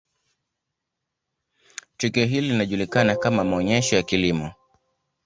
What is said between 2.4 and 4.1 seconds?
linajulikana kama maonesho ya